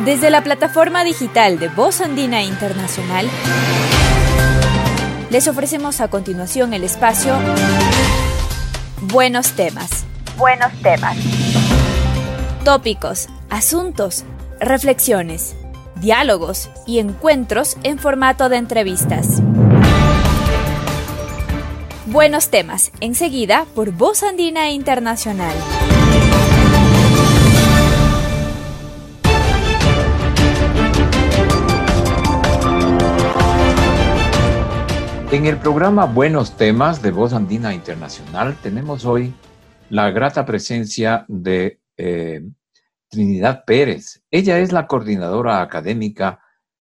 [0.00, 3.28] Desde la plataforma digital de Voz Andina Internacional,
[5.30, 7.36] les ofrecemos a continuación el espacio
[9.02, 10.04] Buenos temas.
[10.36, 11.16] Buenos temas.
[12.64, 14.24] Tópicos, asuntos,
[14.58, 15.54] reflexiones,
[15.96, 19.42] diálogos y encuentros en formato de entrevistas.
[22.06, 25.54] Buenos temas, enseguida por Voz Andina Internacional.
[35.32, 39.32] En el programa Buenos Temas de Voz Andina Internacional tenemos hoy
[39.88, 42.42] la grata presencia de eh,
[43.08, 44.22] Trinidad Pérez.
[44.30, 46.44] Ella es la coordinadora académica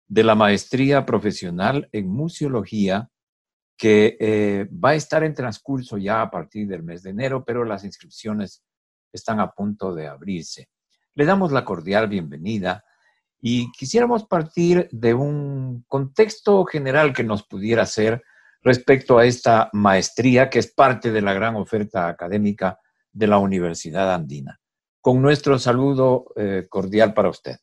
[0.06, 3.08] de la maestría profesional en museología
[3.78, 7.64] que eh, va a estar en transcurso ya a partir del mes de enero, pero
[7.64, 8.62] las inscripciones
[9.10, 10.68] están a punto de abrirse.
[11.14, 12.84] Le damos la cordial bienvenida
[13.40, 18.22] y quisiéramos partir de un contexto general que nos pudiera ser
[18.64, 22.80] respecto a esta maestría que es parte de la gran oferta académica
[23.12, 24.58] de la Universidad Andina.
[25.00, 27.56] Con nuestro saludo eh, cordial para usted.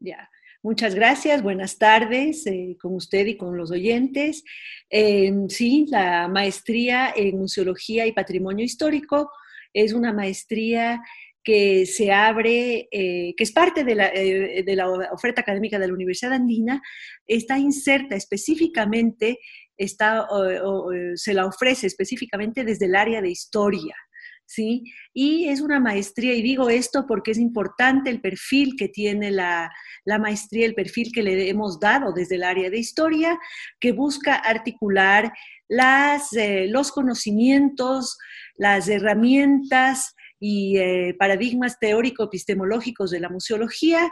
[0.00, 0.28] Ya.
[0.62, 4.44] Muchas gracias, buenas tardes eh, con usted y con los oyentes.
[4.90, 9.30] Em, sí, la maestría en Museología y Patrimonio Histórico
[9.72, 11.00] es una maestría
[11.42, 15.94] que se abre, eh, que es parte de la, de la, oferta académica de la
[15.94, 16.82] Universidad Andina,
[17.26, 19.38] está inserta específicamente
[19.80, 20.26] está,
[21.14, 23.94] se la ofrece específicamente desde el área de historia.
[24.46, 24.82] ¿Sí?
[25.14, 29.70] Y es una maestría, y digo esto porque es importante el perfil que tiene la,
[30.04, 33.38] maestría, el perfil que le hemos dado desde el área de historia,
[33.78, 35.32] que busca articular
[35.68, 38.18] las, eh, los conocimientos,
[38.56, 44.10] las herramientas y eh, paradigmas teórico-epistemológicos de la museología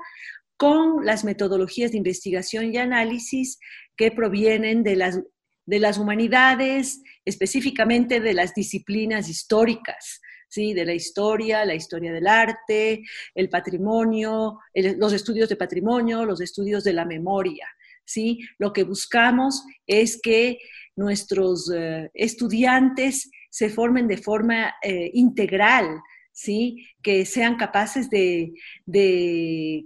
[0.56, 3.58] con las metodologías de investigación y análisis
[3.96, 5.20] que provienen de las
[5.68, 10.72] de las humanidades, específicamente de las disciplinas históricas, ¿sí?
[10.72, 13.02] de la historia, la historia del arte,
[13.34, 17.68] el patrimonio, los estudios de patrimonio, los estudios de la memoria.
[18.06, 18.38] ¿sí?
[18.56, 20.56] Lo que buscamos es que
[20.96, 26.00] nuestros eh, estudiantes se formen de forma eh, integral,
[26.32, 26.88] ¿sí?
[27.02, 28.54] que sean capaces de,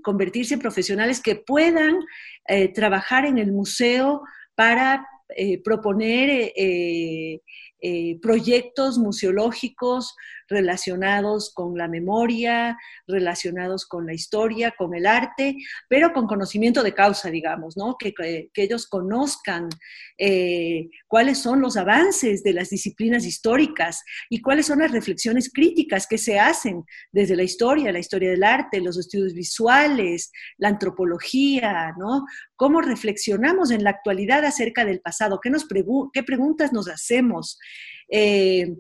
[0.04, 1.98] convertirse en profesionales que puedan
[2.47, 4.22] eh, trabajar en el museo
[4.54, 7.41] para eh, proponer eh,
[7.82, 10.15] eh, proyectos museológicos
[10.48, 15.56] relacionados con la memoria, relacionados con la historia, con el arte,
[15.88, 17.97] pero con conocimiento de causa, digamos, ¿no?
[17.98, 18.12] Que,
[18.54, 19.69] ellos conozcan
[20.19, 26.06] eh, cuáles son los avances de las disciplinas históricas y cuáles son las reflexiones críticas
[26.06, 31.94] que se hacen desde la historia, la historia del arte, los estudios visuales, la antropología,
[31.98, 32.25] ¿no?
[32.56, 37.59] Cómo reflexionamos en la actualidad acerca del pasado, qué, preguntas nos hacemos.
[38.15, 38.77] Eh,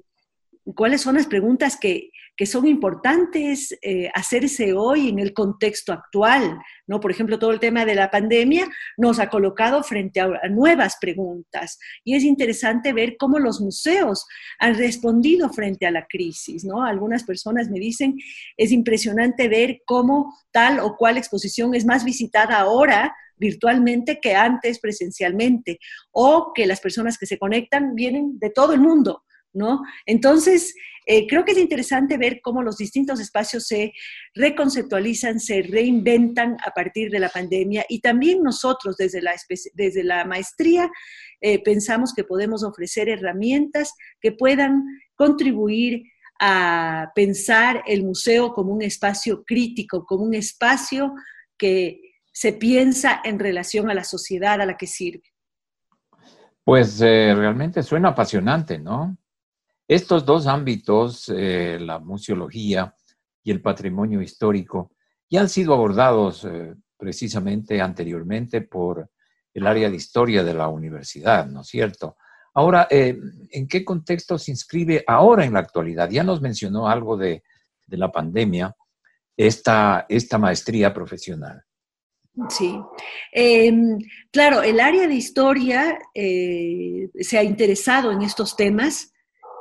[0.76, 2.10] cuáles son las preguntas que,
[2.44, 6.58] son importantes eh, hacerse hoy en el contexto actual.
[6.88, 6.98] ¿no?
[6.98, 11.78] Por ejemplo, todo el tema de la pandemia nos ha colocado frente a, nuevas preguntas
[12.02, 14.26] y es interesante ver cómo los museos
[14.58, 16.64] han respondido frente a la crisis.
[16.64, 16.82] ¿no?
[16.82, 18.18] Algunas personas me dicen,
[18.56, 24.78] es impresionante ver cómo tal o cual exposición es más visitada ahora virtualmente que antes
[24.78, 25.80] presencialmente,
[26.12, 29.80] o que las personas que se conectan vienen de todo el mundo, ¿no?
[30.06, 30.74] Entonces,
[31.06, 33.92] eh, creo que es interesante ver cómo los distintos espacios se
[34.34, 39.34] reconceptualizan, se reinventan a partir de la pandemia y también nosotros desde la,
[39.74, 40.88] desde la maestría
[41.40, 44.84] eh, pensamos que podemos ofrecer herramientas que puedan
[45.16, 46.04] contribuir
[46.38, 51.12] a pensar el museo como un espacio crítico, como un espacio
[51.58, 55.32] que se piensa en relación a la sociedad a la que sirve.
[56.64, 59.16] Pues eh, realmente suena apasionante, ¿no?
[59.86, 62.94] Estos dos ámbitos, eh, la museología
[63.42, 64.92] y el patrimonio histórico,
[65.28, 69.10] ya han sido abordados eh, precisamente anteriormente por
[69.52, 72.16] el área de historia de la universidad, ¿no es cierto?
[72.54, 76.10] Ahora, ¿en qué contexto se inscribe ahora en la actualidad?
[76.10, 77.42] Ya nos mencionó algo de,
[77.88, 78.74] la pandemia,
[79.36, 81.64] esta, esta maestría profesional.
[82.48, 82.74] Sí,
[83.32, 83.98] em,
[84.30, 89.12] claro, el área de historia se ha interesado en estos temas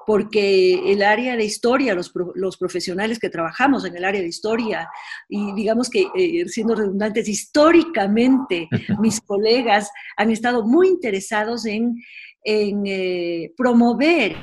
[0.06, 4.90] porque el área de historia, los, los, profesionales que trabajamos en el área de historia,
[5.30, 8.68] y digamos que, eh, siendo redundantes, históricamente
[9.00, 11.96] mis colegas han estado muy interesados en,
[12.44, 14.36] en eh, promover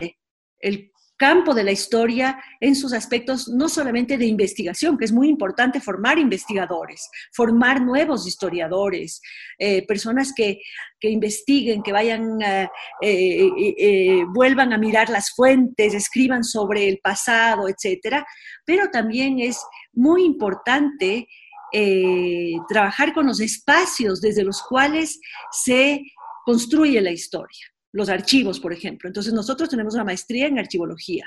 [0.60, 5.28] el campo de la historia en sus aspectos no solamente de investigación, que es muy
[5.28, 9.20] importante formar investigadores, formar nuevos historiadores,
[9.58, 10.60] eh, personas que,
[11.00, 12.68] investiguen, que vayan, eh,
[13.02, 18.24] eh, vuelvan a mirar las fuentes, escriban sobre el pasado, etcétera,
[18.64, 19.60] pero también es
[19.92, 21.26] muy importante
[22.66, 26.00] trabajar con los espacios desde los cuales se
[26.46, 29.08] construye la historia los archivos, por ejemplo.
[29.08, 31.24] Entonces, nosotros tenemos una maestría en archivología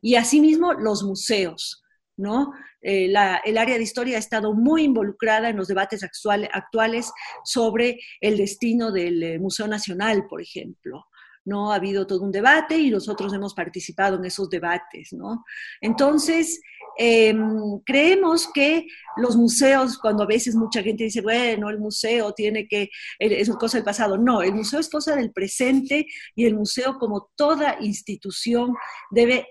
[0.00, 1.82] y asimismo los museos,
[2.16, 2.52] ¿no?
[2.80, 7.10] Eh, el área de historia ha estado muy involucrada en los debates actuales
[7.44, 11.06] sobre el destino del eh, Museo Nacional, por ejemplo.
[11.44, 11.72] ¿No?
[11.72, 15.44] Ha habido todo un debate y nosotros hemos participado en esos debates, ¿no?
[15.80, 16.60] Entonces,
[16.96, 18.86] Em, creemos que
[19.16, 23.78] los museos, cuando a veces mucha gente dice, bueno, el museo tiene que, es cosa
[23.78, 28.74] del pasado, no, el museo es cosa del presente y el museo como toda institución
[29.10, 29.46] debe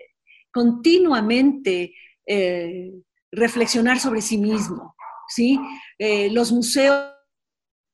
[0.51, 1.93] continuamente
[2.25, 2.91] eh,
[3.31, 4.95] reflexionar sobre sí mismo,
[5.27, 5.59] ¿sí?
[5.97, 7.12] Eh, los museos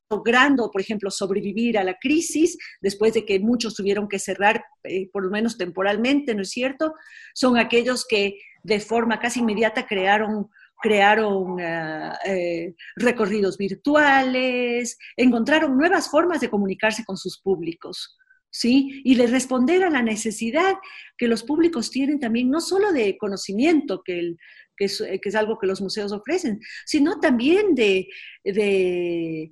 [0.09, 5.09] logrando, por ejemplo, sobrevivir a la crisis, después de que muchos tuvieron que cerrar, eh,
[5.11, 6.93] por lo menos temporalmente, ¿no es cierto?
[7.33, 10.49] Son aquellos que de forma casi inmediata crearon
[10.81, 18.17] crearon eh, recorridos virtuales, encontraron nuevas formas de comunicarse con sus públicos,
[18.49, 19.01] ¿sí?
[19.03, 20.75] Y de responder a la necesidad
[21.17, 24.35] que los públicos tienen también, no solo de conocimiento, que,
[24.79, 28.07] que, es, algo que los museos ofrecen, sino también de,
[28.43, 29.51] de,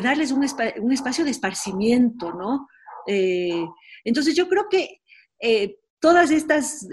[0.00, 0.46] darles un,
[0.80, 2.68] un, espacio de esparcimiento, ¿no?
[3.06, 3.66] Eh,
[4.04, 5.00] entonces yo creo que
[6.00, 6.86] todas estas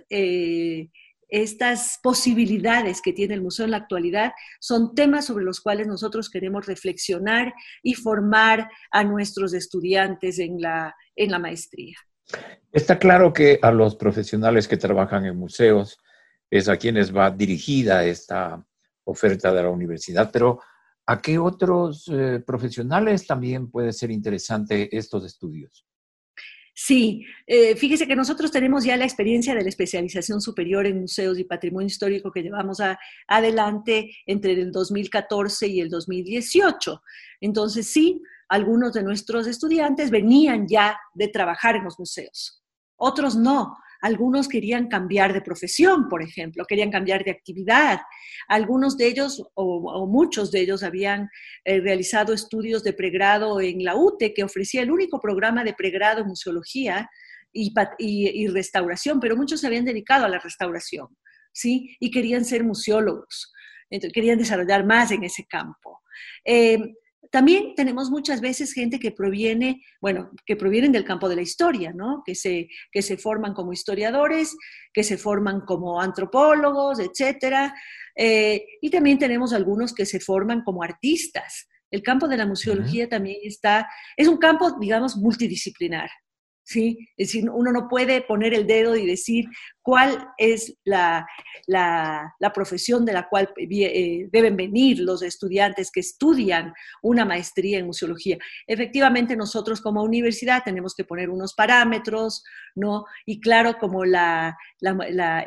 [1.30, 6.30] estas posibilidades que tiene el museo en la actualidad son temas sobre los cuales nosotros
[6.30, 11.98] queremos reflexionar y formar a nuestros estudiantes en la, en la maestría.
[12.72, 15.98] Está claro que a los profesionales que trabajan en museos
[16.50, 18.66] es a quienes va dirigida esta
[19.06, 20.60] oferta de la universidad, pero
[21.06, 25.86] ¿a qué otros eh, profesionales también puede ser interesante estos estudios?
[26.78, 31.40] Sí, eh, fíjese que nosotros tenemos ya la experiencia de la especialización superior en museos
[31.40, 32.80] y patrimonio histórico que llevamos
[33.28, 37.02] adelante entre el 2014 y el 2018.
[37.40, 42.62] Entonces, sí, algunos de nuestros estudiantes venían ya de trabajar en los museos,
[42.98, 43.78] otros no.
[44.02, 48.00] Algunos querían cambiar de profesión, por ejemplo, querían cambiar de actividad.
[48.48, 51.30] Algunos de ellos, o, muchos de ellos, habían
[51.64, 56.22] eh, realizado estudios de pregrado en la UTE, que ofrecía el único programa de pregrado
[56.22, 57.10] en museología
[57.52, 61.08] y, restauración, pero muchos se habían dedicado a la restauración,
[61.54, 61.96] ¿sí?
[62.00, 63.54] Y querían ser museólogos,
[64.14, 66.02] querían desarrollar más en ese campo.
[66.44, 66.80] Eh,
[67.32, 71.94] también tenemos muchas veces gente que proviene, bueno, que provienen del campo de la historia,
[71.94, 72.24] ¿no?
[72.26, 74.56] Que se, que se forman como historiadores,
[74.94, 77.74] que se forman como antropólogos, etcétera.
[78.16, 81.68] Eh, y también tenemos algunos que se forman como artistas.
[81.92, 83.88] El campo de la museología también está,
[84.18, 86.10] es un campo, digamos, multidisciplinar.
[86.66, 86.98] ¿sí?
[87.16, 89.46] Es decir, uno no puede poner el dedo y decir
[89.86, 91.28] cuál es la,
[92.56, 96.74] profesión de la cual eh, deben venir los estudiantes que estudian
[97.04, 98.40] una maestría en museología.
[98.66, 102.44] Efectivamente, nosotros como universidad tenemos que poner unos parámetros,
[102.74, 103.06] ¿no?
[103.28, 104.58] Y claro, como la,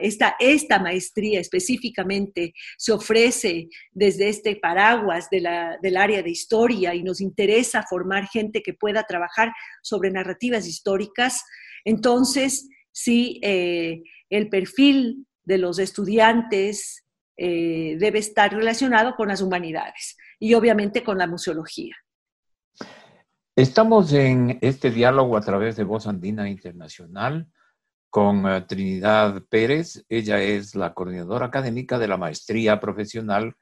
[0.00, 7.20] esta, esta maestría específicamente se ofrece desde este paraguas del área de historia y nos
[7.20, 9.52] interesa formar gente que pueda trabajar
[9.82, 11.42] sobre narrativas históricas,
[11.84, 17.04] entonces sí, eh, el perfil de los estudiantes
[17.36, 21.94] eh, debe estar relacionado con las humanidades y obviamente con la museología.
[23.56, 27.48] Estamos en este diálogo a través de Voz Andina Internacional
[28.10, 30.04] con eh, Trinidad Pérez.
[30.08, 33.54] Ella es la coordinadora académica de la maestría profesional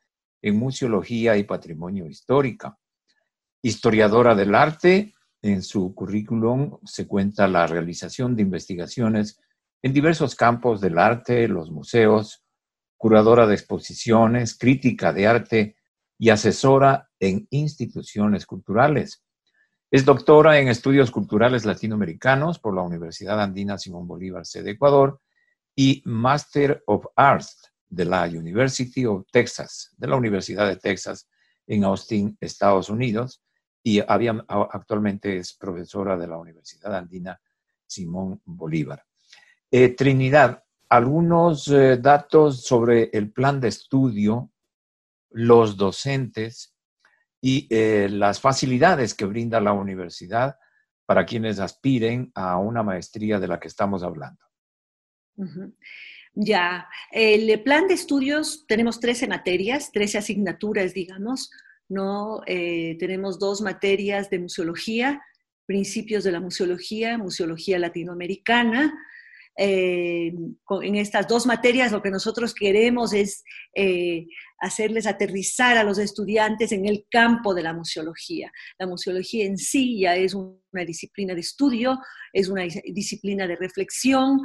[0.42, 2.76] en museología y patrimonio histórica.
[3.62, 5.14] Historiadora del arte,
[5.46, 9.40] en su currículum se cuenta la realización de investigaciones
[9.82, 12.44] en diversos campos del arte, los museos,
[12.96, 15.76] curadora de exposiciones, crítica de arte
[16.18, 19.22] y asesora en instituciones culturales.
[19.90, 25.20] Es doctora en estudios culturales latinoamericanos por la Universidad Andina Simón Bolívar C de Ecuador
[25.76, 31.28] y Master of Arts de la University of Texas, de la Universidad de Texas
[31.68, 33.42] en Austin, Estados Unidos,
[33.86, 37.40] y actualmente es profesora de la Universidad Andina
[37.86, 39.04] Simón Bolívar.
[39.70, 44.50] Eh, Trinidad, algunos eh, datos sobre el plan de estudio,
[45.30, 46.74] los docentes
[47.40, 50.56] y eh, las facilidades que brinda la universidad
[51.04, 54.42] para quienes aspiren a una maestría de la que estamos hablando.
[56.34, 61.52] Ya, el plan de estudios tenemos 13 materias, 13 asignaturas, digamos,
[61.88, 62.40] ¿no?
[62.46, 65.22] Eh, tenemos dos materias de museología,
[65.66, 68.94] principios de la museología, museología latinoamericana,
[69.58, 70.34] eh,
[70.82, 73.42] en estas dos materias lo que nosotros queremos es
[73.74, 74.26] eh,
[74.60, 78.52] hacerles aterrizar a los estudiantes en el campo de la museología.
[78.78, 81.98] La museología en sí ya es una disciplina de estudio,
[82.32, 84.40] es una disciplina de reflexión.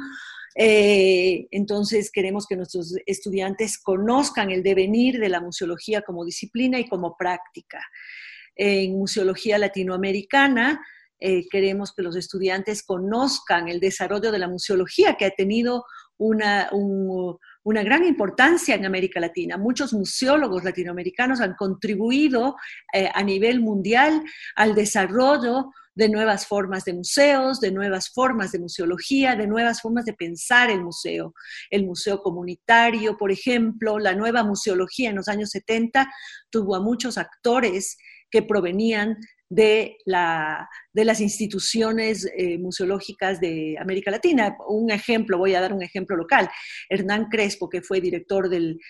[0.54, 6.88] Eh, entonces queremos que nuestros estudiantes conozcan el devenir de la museología como disciplina y
[6.88, 7.80] como práctica.
[8.54, 10.80] En museología latinoamericana,
[11.18, 15.84] eh, queremos que los estudiantes conozcan el desarrollo de la museología, que ha tenido
[16.18, 16.68] una,
[17.64, 19.56] una gran importancia en América Latina.
[19.56, 22.56] Muchos museólogos latinoamericanos han contribuido
[22.92, 24.22] eh, a nivel mundial
[24.56, 30.04] al desarrollo de nuevas formas de museos, de nuevas formas de museología, de nuevas formas
[30.06, 31.34] de pensar el museo.
[31.70, 36.10] El museo comunitario, por ejemplo, la nueva museología en los años 70
[36.50, 37.98] tuvo a muchos actores
[38.30, 39.18] que provenían
[39.52, 44.56] de, la, de las instituciones eh, museológicas de América Latina.
[44.66, 46.48] Un ejemplo, voy a dar un ejemplo local.
[46.88, 48.80] Hernán Crespo, que fue director del,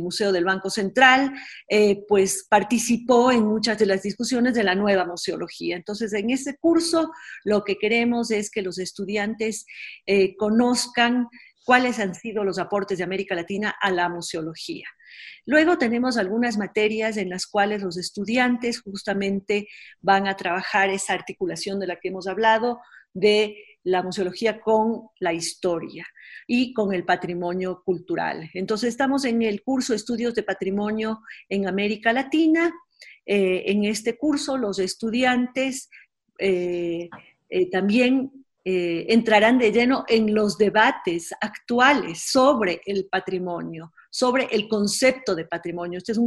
[0.00, 1.32] Museo del Banco Central,
[1.68, 5.74] eh, pues participó en muchas de las discusiones de la nueva museología.
[5.74, 7.10] Entonces, en este curso
[7.42, 9.66] lo que queremos es que los estudiantes
[10.06, 11.26] eh, conozcan
[11.64, 14.86] cuáles han sido los aportes de América Latina a la museología.
[15.44, 19.68] Luego tenemos algunas materias en las cuales los estudiantes justamente
[20.00, 22.80] van a trabajar esa articulación de la que hemos hablado
[23.12, 26.06] de la museología con la historia
[26.46, 28.50] y con el patrimonio cultural.
[28.54, 32.72] Entonces estamos en el curso Estudios de Patrimonio en América Latina.
[33.26, 35.90] Eh, en este curso los estudiantes
[36.38, 37.08] eh,
[37.48, 45.34] eh, también entrarán de lleno en los debates actuales sobre el patrimonio, sobre el concepto
[45.34, 45.98] de patrimonio.
[45.98, 46.18] Este es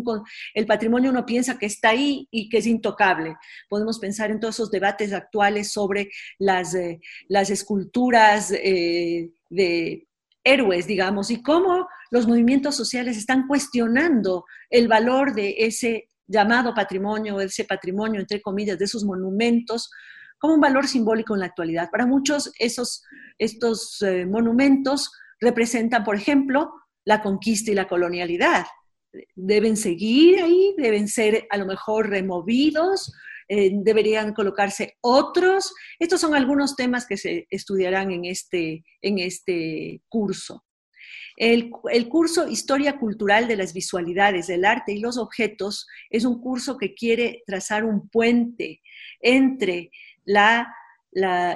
[0.54, 3.36] el patrimonio uno piensa que está ahí y que es intocable.
[3.70, 7.00] Podemos pensar en todos esos debates actuales sobre las, eh,
[7.30, 10.08] esculturas eh, de
[10.44, 17.40] héroes, digamos, y cómo los movimientos sociales están cuestionando el valor de ese llamado patrimonio,
[17.40, 19.90] ese patrimonio, entre comillas, de esos monumentos,
[20.38, 21.90] como un valor simbólico en la actualidad.
[21.92, 23.04] Para muchos, esos,
[23.38, 26.74] estos eh, monumentos representan, por ejemplo,
[27.06, 28.66] la conquista y la colonialidad.
[29.36, 33.14] Deben seguir ahí, deben ser a lo mejor removidos,
[33.48, 35.74] eh, deberían colocarse otros.
[36.00, 40.66] Estos son algunos temas que se estudiarán en este, en este curso.
[41.38, 46.40] El, el, curso Historia Cultural de las Visualidades, del Arte y los Objetos es un
[46.40, 48.82] curso que quiere trazar un puente
[49.20, 49.92] entre
[50.26, 50.74] la,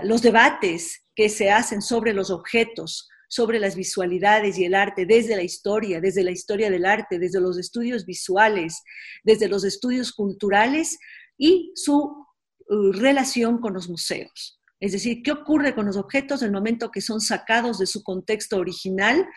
[0.04, 5.36] los debates que se hacen sobre los objetos, sobre las visualidades y el arte desde
[5.36, 8.82] la historia, desde la historia del arte, desde los estudios visuales,
[9.24, 10.98] desde los estudios culturales
[11.38, 12.26] y su
[12.70, 14.60] uh, relación con los museos.
[14.80, 18.02] Es decir, ¿qué ocurre con los objetos en el momento que son sacados de su
[18.02, 19.28] contexto original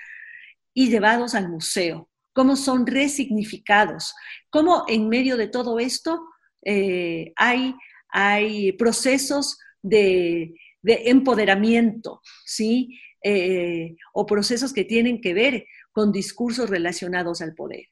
[0.73, 2.09] y llevados al museo?
[2.33, 4.15] ¿Cómo son resignificados?
[4.51, 6.23] ¿Cómo en medio de todo esto
[6.65, 7.75] eh, hay,
[8.12, 13.00] hay procesos de, de empoderamiento, ¿sí?
[13.25, 17.87] Eh, o procesos que tienen que ver con discursos relacionados al poder.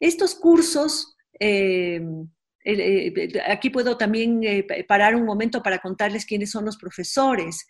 [0.00, 2.02] Estos cursos, eh,
[2.64, 4.40] eh, aquí puedo también
[4.88, 7.66] parar un momento para contarles quiénes son los profesores.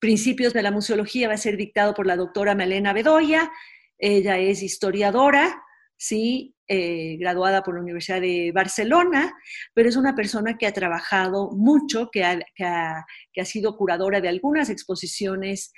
[0.00, 3.50] Principios de la museología va a ser dictado por la doctora Melena Bedoya,
[3.98, 5.62] ella es historiadora,
[5.96, 6.54] ¿sí?
[6.68, 9.32] Eh, graduada por la Universidad de Barcelona,
[9.72, 14.28] pero es una persona que ha trabajado mucho, que ha, que ha, sido curadora de
[14.28, 15.72] algunas exposiciones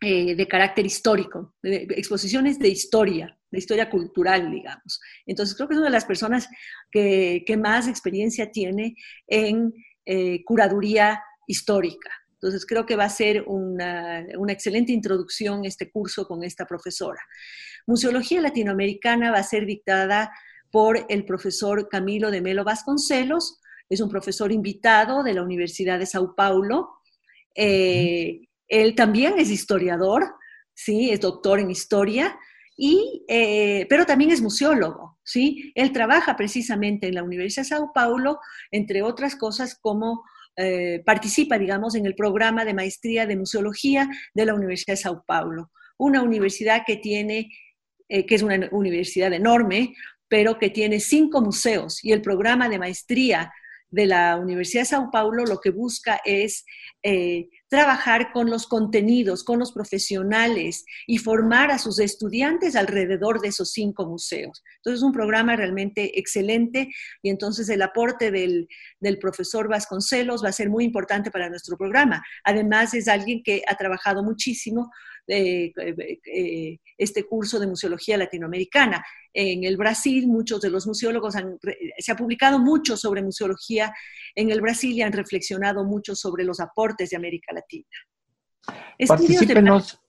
[0.00, 5.00] eh, de carácter histórico, exposiciones de historia, de historia cultural, digamos.
[5.26, 6.48] Entonces creo que es una de las personas
[6.90, 8.94] que, que más experiencia tiene
[9.26, 9.72] en
[10.04, 12.10] eh, curaduría histórica.
[12.40, 17.20] Entonces creo que va a ser una, excelente introducción este curso con esta profesora.
[17.86, 20.30] Museología Latinoamericana va a ser dictada
[20.70, 26.06] por el profesor Camilo de Melo Vasconcelos, es un profesor invitado de la Universidad de
[26.06, 26.90] Sao Paulo.
[27.54, 30.34] Eh, él también es historiador,
[30.74, 31.10] ¿sí?
[31.10, 32.36] es doctor en historia,
[32.76, 35.18] y, eh, pero también es museólogo.
[35.22, 35.72] ¿sí?
[35.74, 38.40] Él trabaja precisamente en la Universidad de Sao Paulo,
[38.70, 40.24] entre otras cosas como
[40.56, 45.24] eh, participa, digamos, en el programa de maestría de museología de la Universidad de Sao
[45.26, 47.50] Paulo, una universidad que tiene
[48.08, 49.94] eh, que es una universidad enorme,
[50.28, 53.52] pero que tiene cinco museos y el programa de maestría
[53.90, 56.64] de la Universidad de Sao Paulo lo que busca es
[57.02, 63.48] eh, trabajar con los contenidos, con los profesionales y formar a sus estudiantes alrededor de
[63.48, 64.62] esos cinco museos.
[64.76, 66.90] Entonces es un programa realmente excelente
[67.22, 68.68] y entonces el aporte del,
[69.20, 72.22] profesor Vasconcelos va a ser muy importante para nuestro programa.
[72.44, 74.90] Además es alguien que ha trabajado muchísimo
[75.28, 75.72] eh,
[76.24, 79.04] eh, este curso de museología latinoamericana.
[79.32, 81.58] En el Brasil, muchos de los museólogos han,
[81.98, 83.92] se ha publicado mucho sobre museología
[84.34, 87.88] en el Brasil y han reflexionado mucho sobre los aportes de América Latina.
[89.06, 90.00] Particípenos,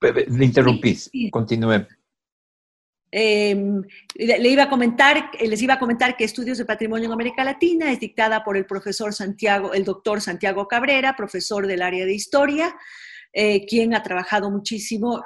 [0.00, 1.86] le interrumpís, continúe.
[3.10, 3.82] Em,
[4.16, 7.90] le, iba a comentar, les iba a comentar que Estudios de Patrimonio en América Latina
[7.90, 12.76] es dictada por el profesor Santiago, el doctor Santiago Cabrera, profesor del área de historia,
[13.32, 15.22] eh, quien ha trabajado muchísimo.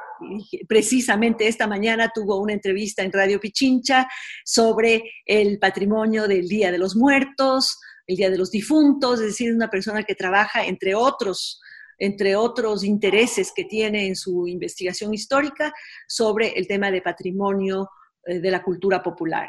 [0.68, 4.08] Precisamente esta mañana tuvo una entrevista en Radio Pichincha
[4.44, 9.54] sobre el patrimonio del Día de los Muertos, el Día de los Difuntos, es decir,
[9.54, 11.60] una persona que trabaja entre otros
[11.98, 15.72] entre otros intereses que tiene en su investigación histórica
[16.08, 17.88] sobre el tema de patrimonio
[18.26, 19.48] eh, de la cultura popular.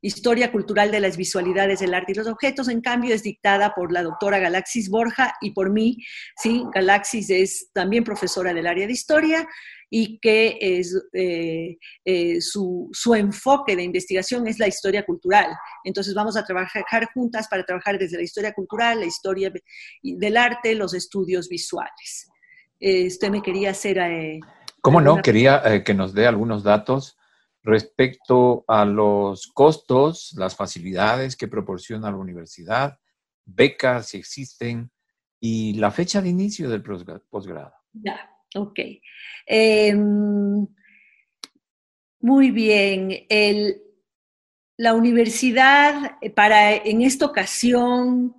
[0.00, 3.92] Historia cultural de las visualidades del arte y los objetos, en cambio, es dictada por
[3.92, 5.98] la doctora Galaxis Borja y por mí.
[6.40, 6.64] ¿sí?
[6.72, 9.48] Galaxis es también profesora del área de historia
[9.90, 15.50] y que es, eh, eh, su, su, enfoque de investigación es la historia cultural.
[15.82, 19.52] Entonces vamos a trabajar juntas para trabajar desde la historia cultural, la historia
[20.02, 22.30] del arte, los estudios visuales.
[22.78, 23.98] Eh, usted me quería hacer...
[24.80, 25.20] ¿Cómo no?
[25.22, 27.17] Quería que nos dé algunos datos
[27.62, 32.98] respecto a los costos, las facilidades que proporciona la universidad,
[33.44, 34.90] becas si existen
[35.40, 37.74] y la fecha de inicio del posgrado.
[37.92, 38.78] Ya, ok.
[39.46, 40.66] Em,
[42.20, 43.26] muy bien.
[44.76, 48.34] la universidad eh, para, en esta ocasión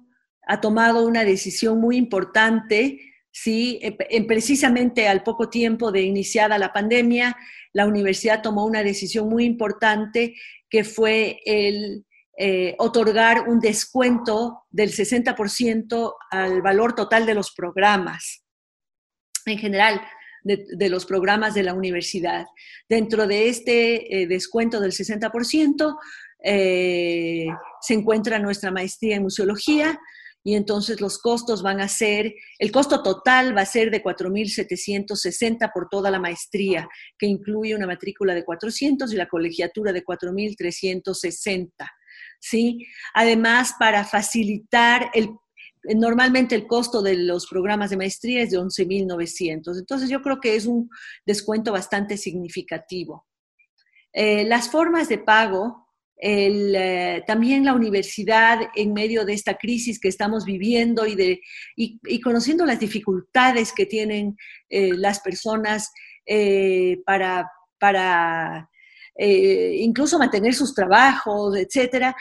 [0.48, 3.80] ha tomado una decisión muy importante ¿sí?
[3.82, 7.36] Eh, precisamente al poco tiempo de iniciada la pandemia,
[7.74, 10.36] la universidad tomó una decisión muy importante
[10.70, 12.06] que fue el
[12.38, 18.46] eh, otorgar un descuento del 60% al valor total de los programas,
[19.46, 20.02] en general,
[20.44, 22.46] de, los programas de la universidad.
[22.88, 25.98] Dentro de este eh, descuento del 60%,
[26.42, 30.00] se encuentra nuestra maestría en museología,
[30.44, 35.72] y entonces los costos van a ser, el costo total va a ser de 4.760
[35.74, 41.70] por toda la maestría, que incluye una matrícula de 400 y la colegiatura de 4.360.
[42.40, 42.88] ¿sí?
[43.14, 45.30] Además, para facilitar el
[45.96, 50.56] Normalmente el costo de los programas de maestría es de 11.900, entonces yo creo que
[50.56, 50.90] es un
[51.26, 53.26] descuento bastante significativo.
[54.12, 55.89] Eh, las formas de pago
[56.22, 61.42] eh, también la universidad en medio de esta crisis que estamos viviendo y, de,
[61.78, 64.36] y, conociendo las dificultades que tienen
[64.70, 65.92] eh, las personas
[66.26, 68.70] eh, para, para
[69.22, 72.16] incluso mantener sus trabajos, etcétera,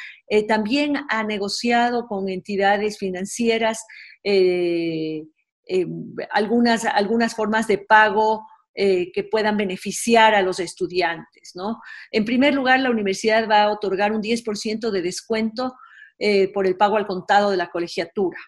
[0.49, 3.85] también ha negociado con entidades financieras
[6.33, 8.45] algunas, algunas formas de pago
[8.81, 11.51] eh, que puedan beneficiar a los estudiantes.
[11.57, 11.81] ¿no?
[12.13, 15.75] En primer lugar, la universidad va a otorgar un 10% de descuento
[16.17, 18.39] eh, por el pago al contado de la colegiatura.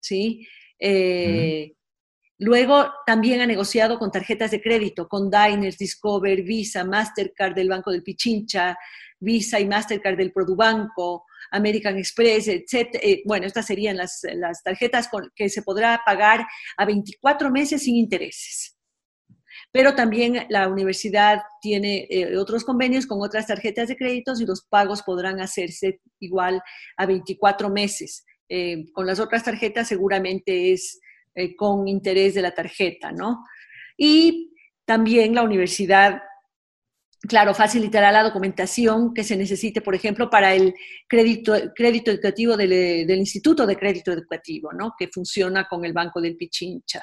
[0.00, 0.44] ¿sí?
[0.80, 1.74] Eh,
[2.38, 7.92] luego también ha negociado con tarjetas de crédito, con Diners, Discover, Visa, Mastercard del Banco
[7.92, 8.76] del Pichincha,
[9.20, 13.22] Visa y Mastercard del Produbanco, American Express, etc.
[13.24, 16.44] bueno, estas serían las, las tarjetas con, que se podrá pagar
[16.76, 18.74] a 24 meses sin intereses
[19.70, 24.62] pero también la universidad tiene eh, otros convenios con otras tarjetas de créditos y los
[24.62, 26.62] pagos podrán hacerse igual
[26.96, 28.24] a 24 meses.
[28.48, 31.00] Eh, con las otras tarjetas seguramente es
[31.34, 33.44] eh, con interés de la tarjeta, ¿no?
[33.96, 34.54] Y
[34.86, 36.22] también la universidad
[37.20, 40.74] claro, facilitará la documentación que se necesite, por ejemplo, para el
[41.08, 42.70] crédito, crédito educativo del,
[43.06, 44.94] del, Instituto de Crédito Educativo, ¿no?
[44.96, 47.02] que funciona con el Banco del Pichincha.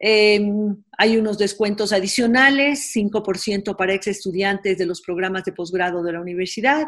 [0.00, 6.12] Em, hay unos descuentos adicionales, 5% para ex estudiantes de los programas de posgrado de
[6.12, 6.86] la universidad,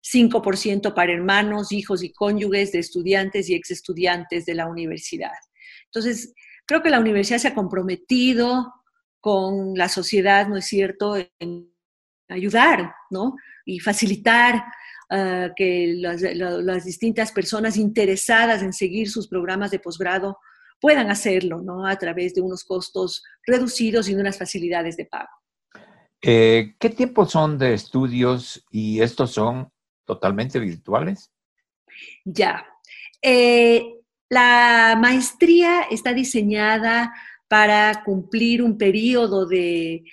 [0.00, 5.32] 5% para hermanos, hijos y cónyuges de estudiantes y ex estudiantes de la universidad.
[5.86, 6.32] Entonces,
[6.66, 8.72] creo que la universidad se ha comprometido
[9.20, 11.72] con la sociedad, ¿no es cierto?, en
[12.28, 13.34] ayudar, ¿no?
[13.64, 14.62] Y facilitar
[15.10, 20.38] ah, que las, las distintas personas interesadas en seguir sus programas de posgrado
[20.84, 21.86] puedan hacerlo, ¿no?
[21.86, 25.30] A través de unos costos reducidos y de unas facilidades de pago.
[26.20, 29.72] Eh, ¿Qué tiempos son de estudios y estos son
[30.04, 31.32] totalmente virtuales?
[32.22, 32.66] Ya.
[33.22, 33.94] Eh,
[34.28, 37.14] la maestría está diseñada
[37.48, 40.04] para cumplir un periodo de,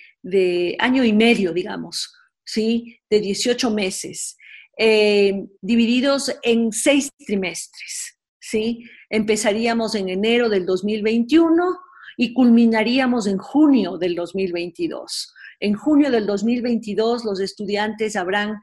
[0.80, 2.98] año y medio, digamos, ¿sí?
[3.10, 4.38] De 18 meses,
[4.78, 8.11] eh, divididos en seis trimestres,
[8.52, 8.84] ¿sí?
[9.10, 11.80] Empezaríamos en enero del 2021
[12.18, 15.34] y culminaríamos en junio del 2022.
[15.62, 18.60] En junio del 2022 los estudiantes habrán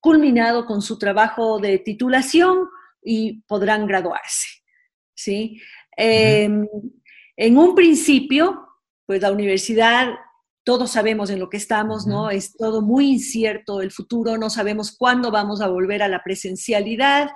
[0.00, 2.68] culminado con su trabajo de titulación
[3.02, 4.48] y podrán graduarse.
[5.14, 5.60] ¿sí?
[5.96, 6.66] Em,
[7.36, 8.68] en un principio,
[9.06, 10.10] pues la universidad,
[10.64, 12.30] todos sabemos en lo que estamos, ¿no?
[12.30, 17.30] Es todo muy incierto el futuro, no sabemos cuándo vamos a volver a la presencialidad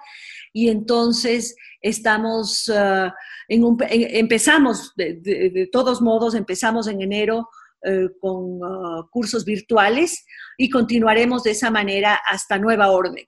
[0.57, 3.15] y entonces estamos ah,
[3.47, 7.51] en un, empezamos de, todos modos, empezamos en enero
[7.83, 10.25] eh, con ah, cursos virtuales
[10.57, 13.27] y continuaremos de esa manera hasta nueva orden.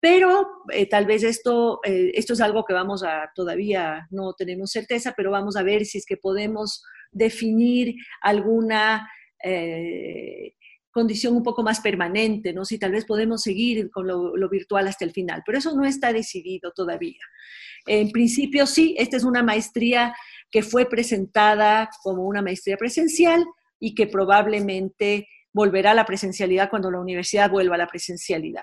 [0.00, 4.72] Pero eh, tal vez esto, eh, esto es algo que vamos a, todavía no tenemos
[4.72, 9.08] certeza, pero vamos a ver si es que podemos definir alguna
[10.92, 12.64] condición un poco más permanente, ¿no?
[12.64, 16.12] Si tal vez podemos seguir con lo, virtual hasta el final, pero eso no está
[16.12, 17.18] decidido todavía.
[17.86, 20.14] En principio sí, esta es una maestría
[20.50, 23.44] que fue presentada como una maestría presencial
[23.80, 28.62] y que probablemente volverá a la presencialidad cuando la universidad vuelva a la presencialidad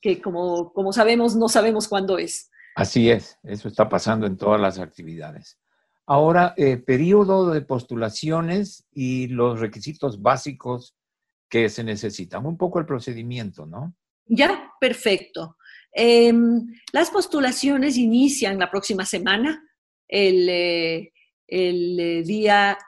[0.00, 2.50] que como, como sabemos, no sabemos cuándo es.
[2.74, 5.58] Así es, eso está pasando en todas las actividades.
[6.06, 10.94] Ahora, eh, periodo de postulaciones y los requisitos básicos
[11.48, 12.44] que se necesitan.
[12.46, 13.94] Un poco el procedimiento, ¿no?
[14.26, 15.56] Ya, perfecto.
[15.92, 19.62] Em, las postulaciones inician la próxima semana,
[20.06, 21.12] el, eh,
[21.46, 22.78] el eh, día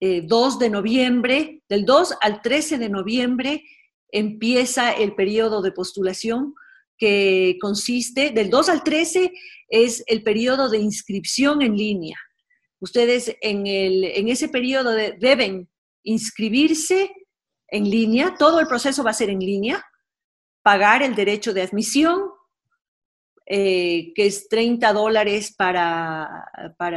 [0.00, 3.64] 2 de noviembre, del 2 al 13 de noviembre
[4.10, 6.54] empieza el periodo de postulación
[6.96, 9.32] que consiste, del 2 al 13
[9.68, 12.16] es el periodo de inscripción en línea.
[12.80, 15.68] Ustedes en, el, en ese periodo deben
[16.04, 17.10] inscribirse
[17.68, 19.84] en línea, todo el proceso va a ser en línea,
[20.62, 22.30] pagar el derecho de admisión,
[23.46, 26.44] eh, que es 30 dólares para,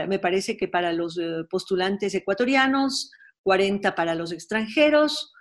[0.08, 3.12] me parece que para los eh, postulantes ecuatorianos,
[3.44, 5.32] 40 para los extranjeros,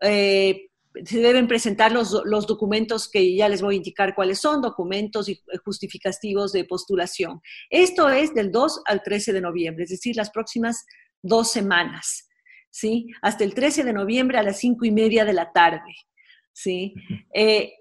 [0.00, 0.68] eh,
[1.04, 2.12] se deben presentar los,
[2.46, 7.40] documentos que ya les voy a indicar cuáles son, documentos y justificativos de postulación.
[7.68, 10.84] Esto es del 2 al 13 de noviembre, es decir, las próximas
[11.22, 12.28] dos semanas,
[12.70, 13.08] ¿sí?
[13.22, 15.94] Hasta el 13 de noviembre a las 5 y media de la tarde,
[16.52, 16.94] ¿sí?
[17.34, 17.74] Eh,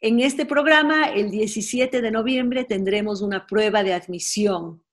[0.00, 4.84] en este programa, el 17 de noviembre, tendremos una prueba de admisión.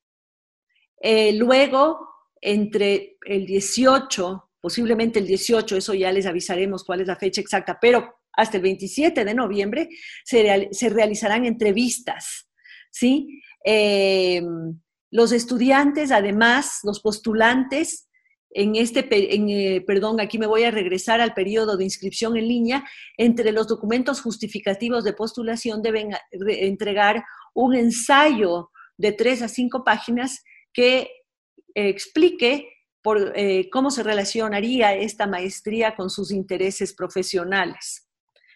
[1.00, 2.10] Eh, luego,
[2.42, 7.78] entre el 18 posiblemente el 18, eso ya les avisaremos cuál es la fecha exacta,
[7.80, 9.90] pero hasta el 27 de noviembre
[10.24, 12.50] se, realizarán entrevistas,
[12.90, 13.44] ¿sí?
[13.64, 18.10] Em, los estudiantes, además, los postulantes,
[18.58, 22.86] en este, eh, perdón, aquí me voy a regresar al periodo de inscripción en línea,
[23.18, 30.44] entre los documentos justificativos de postulación deben entregar un ensayo de tres a cinco páginas
[30.74, 31.10] que
[31.74, 32.70] explique
[33.36, 38.08] eh, cómo se relacionaría esta maestría con sus intereses profesionales.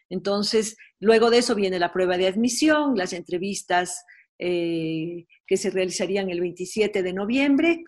[0.09, 4.03] Entonces, luego de eso viene la prueba de admisión, las entrevistas
[4.39, 7.83] eh, que se realizarían el 27 de noviembre.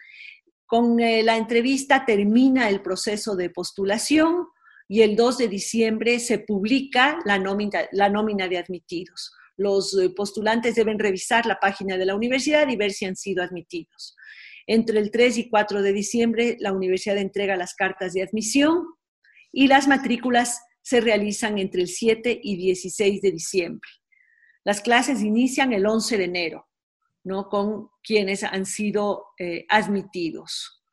[0.72, 4.48] Con eh, la entrevista termina el proceso de postulación
[4.88, 9.34] y el 2 de diciembre se publica la nómina, la nómina de admitidos.
[9.58, 14.16] Los postulantes deben revisar la página de la universidad y ver si han sido admitidos.
[14.66, 18.86] Entre el 3 y 4 de diciembre, la universidad entrega las cartas de admisión
[19.52, 23.90] y las matrículas se realizan entre el 7 y 16 de diciembre.
[24.64, 26.71] Las clases inician el 11 de enero,
[27.24, 27.50] ¿no?
[27.50, 30.84] Con quienes han sido eh, admitidos.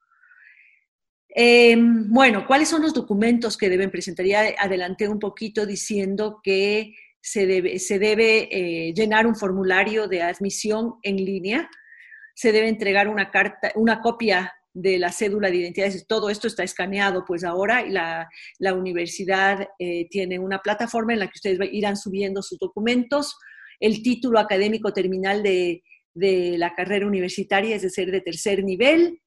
[1.28, 4.26] Em, bueno, ¿cuáles son los documentos que deben presentar?
[4.26, 10.22] Ya adelanté un poquito diciendo que se debe, se debe eh, llenar un formulario de
[10.22, 11.68] admisión en línea
[12.38, 15.92] se debe entregar una carta, una copia de la cédula de identidad.
[16.06, 18.28] Todo esto está escaneado, pues ahora la,
[18.60, 23.36] la universidad eh, tiene una plataforma en la que ustedes irán subiendo sus documentos.
[23.80, 25.82] El título académico terminal de,
[26.18, 29.20] de la carrera universitaria es de ser de tercer nivel,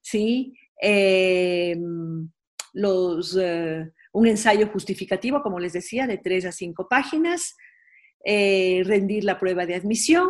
[0.00, 0.54] ¿sí?
[0.80, 2.30] Em,
[2.72, 7.56] los, eh, un ensayo justificativo, como les decía, de tres a cinco páginas,
[8.24, 10.28] eh, rendir la prueba de admisión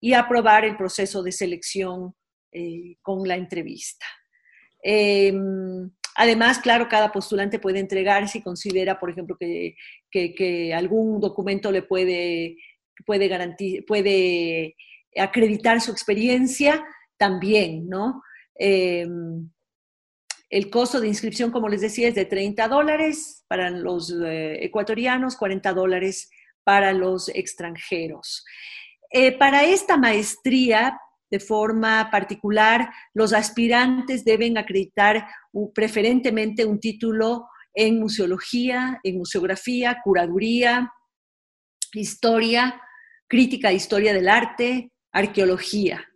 [0.00, 2.14] y aprobar el proceso de selección
[2.52, 4.06] eh, con la entrevista.
[4.82, 9.74] Em, además, claro, cada postulante puede entregar si considera, por ejemplo, que,
[10.74, 12.56] algún documento le puede
[13.04, 14.74] puede, puede
[15.18, 16.84] acreditar su experiencia,
[17.16, 18.22] también, ¿no?
[18.54, 19.50] Em,
[20.48, 25.36] el costo de inscripción, como les decía, es de 30 dólares para los eh, ecuatorianos,
[25.36, 26.30] 40 dólares
[26.62, 28.44] para los extranjeros.
[29.10, 31.00] Eh, para esta maestría,
[31.30, 35.26] de forma particular, los aspirantes deben acreditar
[35.74, 40.92] preferentemente un título en museología, en museografía, curaduría,
[41.92, 42.80] historia,
[43.28, 46.06] crítica de historia del arte, arqueología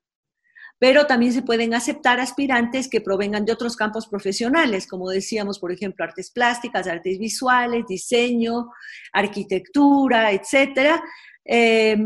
[0.80, 5.70] pero también se pueden aceptar aspirantes que provengan de otros campos profesionales, como decíamos, por
[5.72, 8.70] ejemplo, artes plásticas, artes visuales, diseño,
[9.12, 11.02] arquitectura, etcétera,
[11.44, 11.98] eh,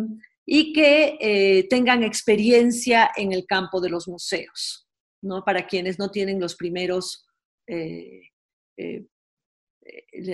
[0.44, 4.88] y que eh, tengan experiencia en el campo de los museos,
[5.22, 5.44] ¿no?
[5.44, 7.24] Para quienes no tienen los primeros
[7.68, 8.32] eh,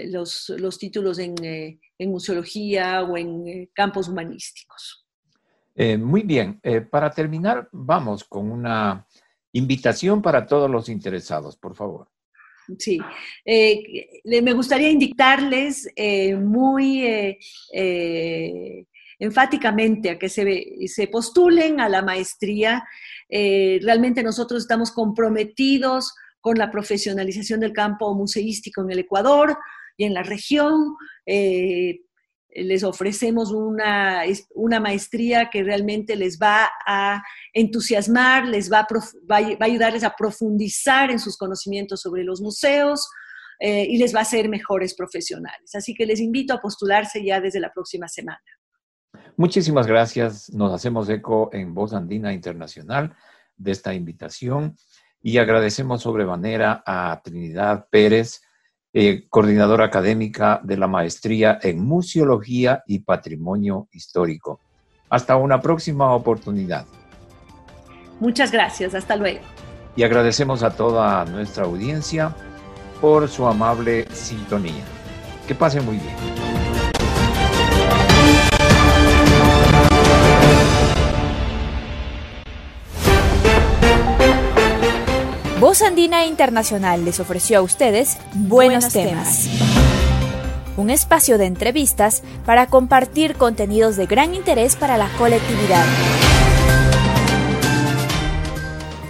[0.08, 5.09] los, títulos en, en museología o en campos humanísticos.
[5.82, 9.06] Eh, muy bien, eh, para terminar, vamos con una
[9.54, 12.06] invitación para todos los interesados, por favor.
[12.78, 12.98] Sí,
[13.46, 15.88] eh, me gustaría indicarles
[16.38, 17.34] muy
[19.18, 22.84] enfáticamente a que se, se, postulen a la maestría.
[23.30, 29.56] realmente nosotros estamos comprometidos con la profesionalización del campo museístico en el Ecuador
[29.96, 30.94] y en la región
[32.54, 34.22] les ofrecemos una,
[34.54, 38.86] una, maestría que realmente les va a entusiasmar, les va a,
[39.30, 43.08] va a, ayudarles a profundizar en sus conocimientos sobre los museos
[43.58, 45.74] eh, y les va a hacer mejores profesionales.
[45.74, 48.40] Así que les invito a postularse ya desde la próxima semana.
[49.36, 50.50] Muchísimas gracias.
[50.52, 53.14] Nos hacemos eco en Voz Andina Internacional
[53.56, 54.76] de esta invitación
[55.22, 58.40] y agradecemos sobremanera a Trinidad Pérez
[58.92, 64.60] eh, coordinadora académica de la maestría en Museología y Patrimonio Histórico.
[65.08, 66.86] Hasta una próxima oportunidad.
[68.18, 69.40] Muchas gracias, hasta luego.
[69.96, 72.34] Y agradecemos a toda nuestra audiencia
[73.00, 74.84] por su amable sintonía.
[75.46, 76.49] Que pasen muy bien.
[85.70, 89.46] Voz Andina Internacional les ofreció a ustedes Buenos, temas.
[90.76, 95.86] Un espacio de entrevistas para compartir contenidos de gran interés para la colectividad.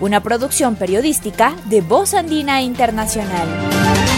[0.02, 4.09] Una producción periodística de Voz Andina Internacional.